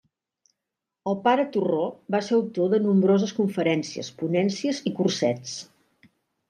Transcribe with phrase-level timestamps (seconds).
[1.11, 1.83] El pare Torró
[2.15, 5.59] va ser autor de nombroses conferències, ponències i cursets.